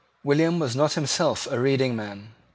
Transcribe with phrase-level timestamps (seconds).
[0.23, 2.33] William was not himself a reading man.